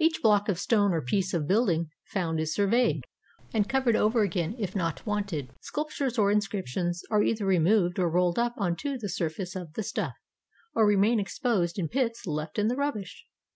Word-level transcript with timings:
Each 0.00 0.20
block 0.20 0.48
of 0.48 0.58
stone 0.58 0.92
or 0.92 1.00
piece 1.00 1.32
of 1.32 1.46
build 1.46 1.70
ing 1.70 1.90
found 2.06 2.40
is 2.40 2.52
surveyed, 2.52 3.04
and 3.54 3.68
covered 3.68 3.94
over 3.94 4.22
again 4.24 4.56
if 4.58 4.74
not 4.74 5.06
wanted; 5.06 5.52
sculptures 5.60 6.18
or 6.18 6.32
inscriptions 6.32 7.04
are 7.08 7.22
either 7.22 7.46
removed 7.46 7.96
or 8.00 8.10
rolled 8.10 8.36
up 8.36 8.54
on 8.58 8.74
to 8.78 8.98
the 8.98 9.08
surface 9.08 9.54
of 9.54 9.74
the 9.74 9.84
stuff, 9.84 10.14
or 10.74 10.84
remain 10.84 11.20
exposed 11.20 11.78
in 11.78 11.86
pits 11.88 12.26
left 12.26 12.58
in 12.58 12.66
the 12.66 12.74
rubbish. 12.74 13.26